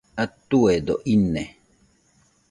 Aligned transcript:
Atuedo 0.23 0.95
ine 1.13 1.43